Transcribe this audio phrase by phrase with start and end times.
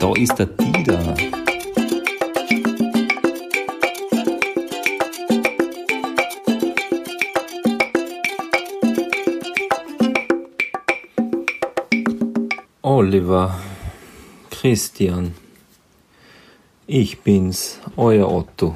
[0.00, 1.14] da ist der Dieter.
[12.80, 13.58] Oliver,
[14.50, 15.34] Christian,
[16.86, 18.74] ich bin's, euer Otto.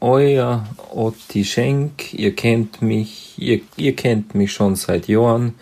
[0.00, 5.54] Euer Otti Schenk, ihr kennt mich, ihr, ihr kennt mich schon seit Jahren.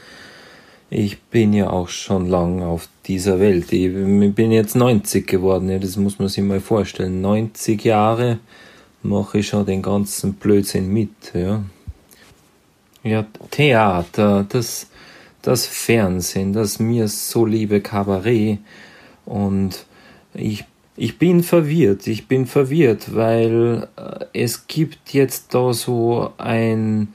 [0.95, 3.73] Ich bin ja auch schon lang auf dieser Welt.
[3.73, 3.91] Ich
[4.35, 7.23] bin jetzt 90 geworden, ja, das muss man sich mal vorstellen.
[7.23, 8.41] 90 Jahre
[9.03, 11.65] mache ich schon den ganzen Blödsinn mit, ja.
[13.03, 14.89] Ja, Theater, das,
[15.41, 18.59] das Fernsehen, das mir so liebe Kabarett
[19.25, 19.87] und
[20.35, 27.15] ich ich bin verwirrt, ich bin verwirrt, weil äh, es gibt jetzt da so ein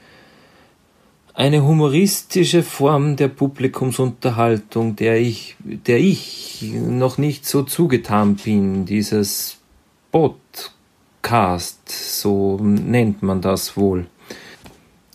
[1.38, 9.58] eine humoristische Form der Publikumsunterhaltung, der ich, der ich noch nicht so zugetan bin, dieses
[10.10, 14.08] Podcast, so nennt man das wohl.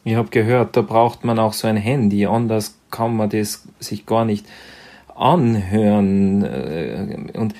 [0.05, 4.05] Ich habe gehört, da braucht man auch so ein Handy, anders kann man das sich
[4.05, 4.45] gar nicht
[5.13, 6.41] anhören.
[6.45, 7.53] Äh, und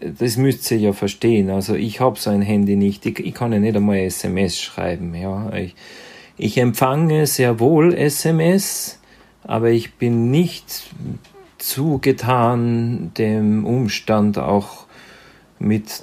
[0.00, 1.50] das müsst ihr ja verstehen.
[1.50, 5.14] Also ich habe so ein Handy nicht, ich, ich kann ja nicht einmal SMS schreiben.
[5.14, 5.52] Ja.
[5.52, 5.74] Ich,
[6.38, 8.98] ich empfange sehr wohl SMS,
[9.44, 10.84] aber ich bin nicht
[11.58, 14.86] zugetan dem Umstand auch
[15.58, 16.02] mit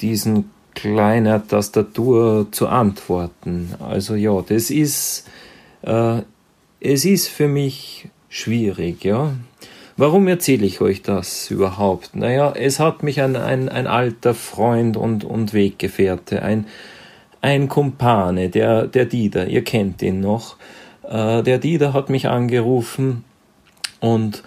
[0.00, 3.74] diesen kleiner Tastatur zu antworten.
[3.78, 5.28] Also ja, das ist,
[5.82, 6.22] äh,
[6.80, 9.32] es ist für mich schwierig, ja.
[9.96, 12.16] Warum erzähle ich euch das überhaupt?
[12.16, 16.66] Naja, es hat mich ein, ein, ein alter Freund und, und Weggefährte, ein,
[17.44, 20.56] ein Kumpane, der, der Dieter, ihr kennt ihn noch.
[21.06, 23.22] Äh, der Dieter hat mich angerufen
[24.00, 24.42] und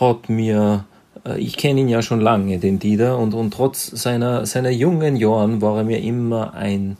[0.00, 0.86] hat mir,
[1.26, 5.16] äh, ich kenne ihn ja schon lange, den Dieter, und, und trotz seiner, seiner jungen
[5.16, 6.96] Jahren war er mir immer ein,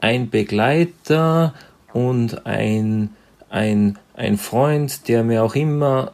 [0.00, 1.54] ein Begleiter
[1.92, 3.10] und ein,
[3.50, 6.12] ein, ein Freund, der mir auch immer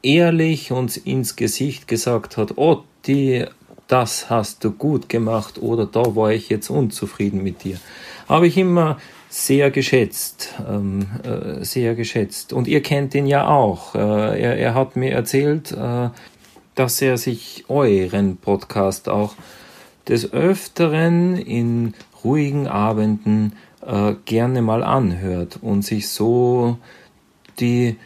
[0.00, 2.54] ehrlich uns ins Gesicht gesagt hat,
[3.08, 3.46] die
[3.90, 7.76] das hast du gut gemacht oder da war ich jetzt unzufrieden mit dir.
[8.28, 12.52] Habe ich immer sehr geschätzt, ähm, äh, sehr geschätzt.
[12.52, 13.96] Und ihr kennt ihn ja auch.
[13.96, 13.98] Äh,
[14.40, 16.10] er, er hat mir erzählt, äh,
[16.76, 19.34] dass er sich euren Podcast auch
[20.06, 26.78] des Öfteren in ruhigen Abenden äh, gerne mal anhört und sich so
[27.58, 27.96] die,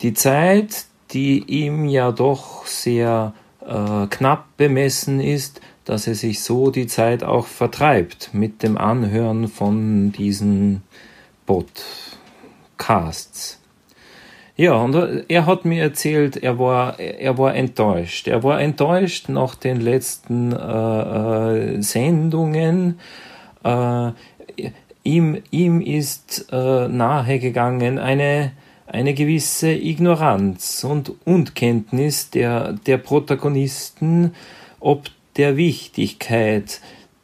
[0.00, 3.34] die Zeit, die ihm ja doch sehr
[3.66, 9.48] äh, knapp bemessen ist, dass er sich so die Zeit auch vertreibt mit dem Anhören
[9.48, 10.82] von diesen
[11.46, 11.74] Podcasts.
[14.56, 14.94] Ja, und
[15.28, 18.28] er hat mir erzählt, er war, er war enttäuscht.
[18.28, 23.00] Er war enttäuscht nach den letzten äh, äh, Sendungen.
[23.64, 24.12] Äh,
[25.02, 28.52] ihm, ihm ist äh, nahegegangen eine,
[28.86, 34.34] eine gewisse Ignoranz und Unkenntnis der, der Protagonisten
[34.80, 36.80] ob der Wichtigkeit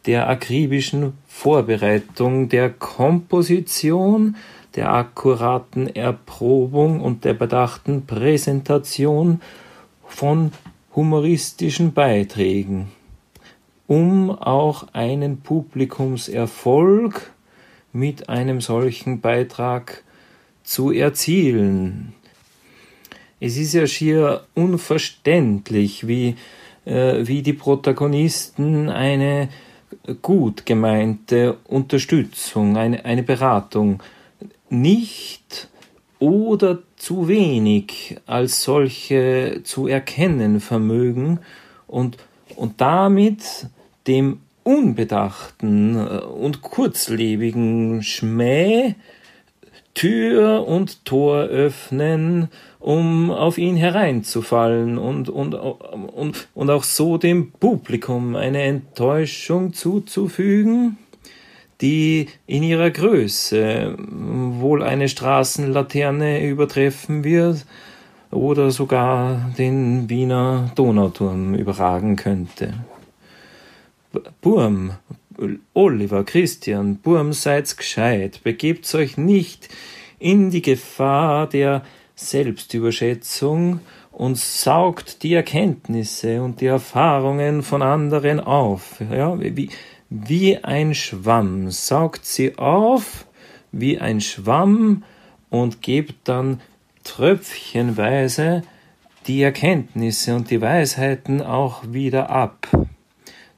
[0.06, 4.37] der akribischen Vorbereitung der Komposition,
[4.75, 9.42] der akkuraten Erprobung und der bedachten Präsentation
[10.06, 10.53] von
[10.97, 12.88] humoristischen Beiträgen,
[13.87, 17.31] um auch einen Publikumserfolg
[17.92, 20.03] mit einem solchen Beitrag
[20.62, 22.15] zu erzielen.
[23.41, 26.37] Es ist ja schier unverständlich, wie,
[26.84, 29.48] äh, wie die Protagonisten eine
[30.22, 34.03] gut gemeinte Unterstützung, eine, eine Beratung
[34.69, 35.69] nicht
[36.19, 41.41] oder zu wenig als solche zu erkennen vermögen
[41.86, 42.18] und,
[42.56, 43.42] und damit
[44.06, 48.95] dem unbedachten und kurzlebigen Schmäh
[50.01, 52.49] Tür und Tor öffnen,
[52.79, 60.97] um auf ihn hereinzufallen und, und, und, und auch so dem Publikum eine Enttäuschung zuzufügen,
[61.83, 67.67] die in ihrer Größe wohl eine Straßenlaterne übertreffen wird
[68.31, 72.73] oder sogar den Wiener Donauturm überragen könnte.
[74.41, 74.93] Burm,
[75.75, 79.69] Oliver, Christian, Burm, seid's gescheit, begebt euch nicht
[80.19, 81.83] in die Gefahr der
[82.15, 83.81] Selbstüberschätzung
[84.13, 89.01] und saugt die Erkenntnisse und die Erfahrungen von anderen auf.
[89.10, 89.71] Ja, wie,
[90.10, 93.27] wie ein Schwamm saugt sie auf,
[93.72, 95.04] wie ein Schwamm
[95.48, 96.60] und gebt dann
[97.04, 98.63] tröpfchenweise
[99.27, 102.69] die Erkenntnisse und die Weisheiten auch wieder ab.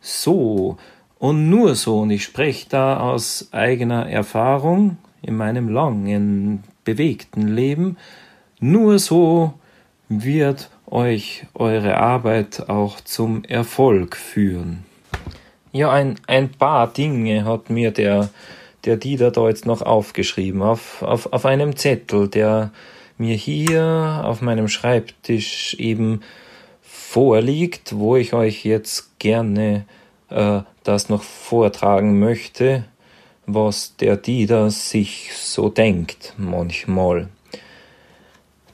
[0.01, 0.77] so
[1.23, 7.97] und nur so, und ich spreche da aus eigener Erfahrung in meinem langen, bewegten Leben,
[8.59, 9.55] nur so
[10.09, 14.85] wird euch eure Arbeit auch zum Erfolg führen.
[15.71, 18.31] Ja, ein, ein paar Dinge hat mir der,
[18.85, 22.73] der Dieter da jetzt noch aufgeschrieben auf, auf, auf einem Zettel, der
[23.17, 26.23] mir hier auf meinem Schreibtisch eben
[26.83, 29.85] vorliegt, wo ich euch jetzt gerne
[30.85, 32.85] das noch vortragen möchte,
[33.47, 37.29] was der Dieter sich so denkt manchmal.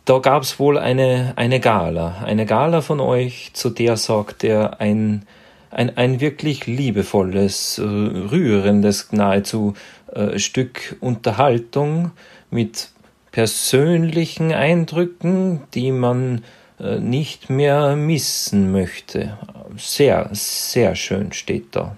[0.05, 5.26] Da gab's wohl eine, eine Gala, eine Gala von euch, zu der sagt er ein,
[5.70, 9.75] ein, ein wirklich liebevolles, äh, rührendes, nahezu
[10.14, 12.12] äh, Stück Unterhaltung
[12.50, 12.90] mit
[13.32, 16.43] persönlichen Eindrücken, die man
[16.81, 19.37] äh, nicht mehr missen möchte.
[19.78, 21.96] Sehr, sehr schön steht da.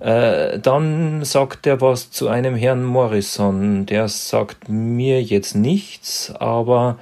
[0.00, 6.98] Äh, dann sagt er was zu einem Herrn Morrison, der sagt mir jetzt nichts, aber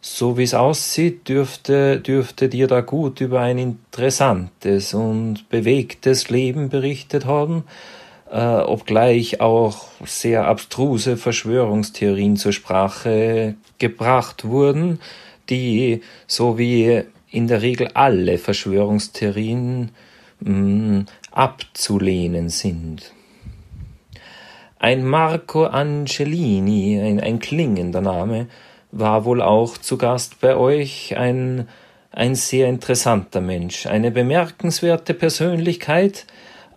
[0.00, 6.68] so wie es aussieht, dürfte, dürfte dir da gut über ein interessantes und bewegtes Leben
[6.68, 7.64] berichtet haben,
[8.30, 15.00] äh, obgleich auch sehr abstruse Verschwörungstheorien zur Sprache gebracht wurden,
[15.48, 17.04] die, so wie
[17.34, 19.90] in der Regel alle Verschwörungstheorien,
[20.40, 23.12] mh, abzulehnen sind.
[24.78, 28.46] Ein Marco Angelini, ein, ein klingender Name,
[28.92, 31.66] war wohl auch zu Gast bei euch, ein,
[32.12, 36.26] ein sehr interessanter Mensch, eine bemerkenswerte Persönlichkeit,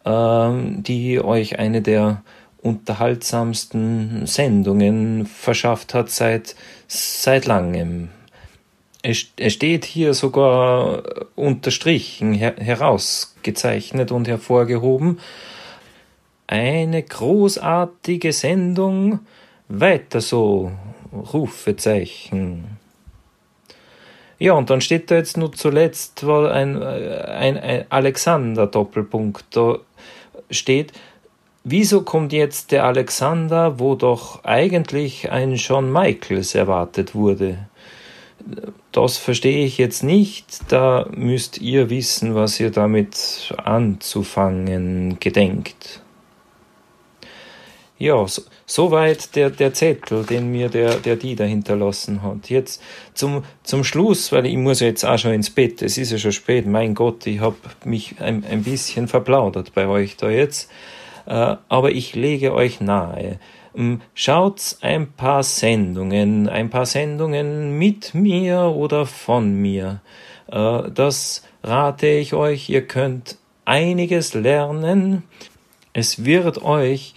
[0.06, 2.24] äh, die euch eine der
[2.63, 6.56] unterhaltsamsten Sendungen verschafft hat seit,
[6.88, 8.10] seit langem.
[9.09, 11.01] Es, steht hier sogar
[11.38, 15.19] unterstrichen, her, herausgezeichnet und hervorgehoben.
[16.45, 19.19] Eine großartige Sendung,
[19.69, 20.74] weiter so,
[21.13, 22.77] Rufezeichen.
[24.39, 29.45] Ja, und dann steht da jetzt nur zuletzt ein, ein, ein Alexander-Doppelpunkt.
[29.51, 29.77] Da
[30.51, 30.92] steht,
[31.63, 37.69] wieso kommt jetzt der Alexander, wo doch eigentlich ein John Michaels erwartet wurde?
[38.91, 40.71] Das verstehe ich jetzt nicht.
[40.71, 46.01] Da müsst ihr wissen, was ihr damit anzufangen gedenkt.
[47.99, 52.49] Ja, so, soweit der, der Zettel, den mir der, der Dieter hinterlassen hat.
[52.49, 52.81] Jetzt
[53.15, 56.31] zum, zum Schluss, weil ich muss jetzt auch schon ins Bett, es ist ja schon
[56.31, 57.55] spät, mein Gott, ich habe
[57.85, 60.69] mich ein, ein bisschen verplaudert bei euch da jetzt,
[61.25, 63.39] äh, aber ich lege euch nahe,
[64.13, 70.01] schaut ein paar Sendungen, ein paar Sendungen mit mir oder von mir.
[70.47, 75.23] Äh, das rate ich euch, ihr könnt einiges lernen.
[75.93, 77.13] Es wird euch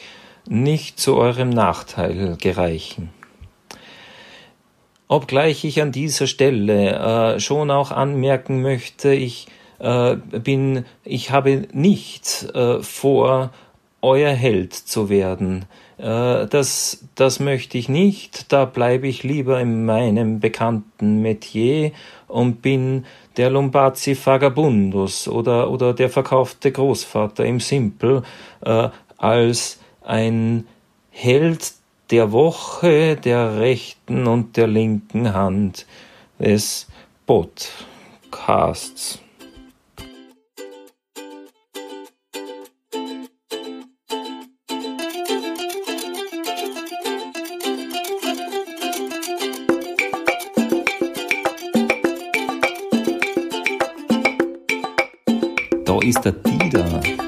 [0.49, 3.11] nicht zu eurem Nachteil gereichen.
[5.08, 9.49] Obgleich ich an dieser Stelle äh, schon auch anmerken möchte, ich
[9.79, 12.47] äh, bin, ich habe nicht
[12.80, 13.50] vor,
[14.02, 15.66] euer Held zu werden.
[15.99, 18.52] Äh, das, das möchte ich nicht.
[18.52, 21.92] Da bleibe ich lieber in meinem bekannten Metier
[22.28, 23.04] und bin
[23.37, 28.23] der Lombazzi Vagabundus oder, oder der verkaufte Großvater im Simpel
[28.62, 28.88] äh,
[29.19, 30.66] als ein
[31.11, 31.73] Held
[32.11, 35.87] der Woche der rechten und der linken Hand
[36.38, 36.88] des
[37.26, 39.21] Podcasts.
[55.99, 57.20] Ist der Dieter.